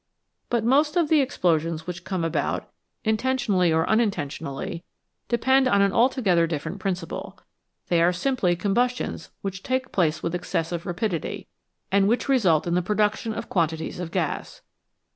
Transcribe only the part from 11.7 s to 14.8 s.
and which result in the production of quantities of gas.